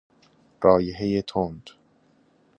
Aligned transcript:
رایحه 0.61 1.21
تند 1.21 1.69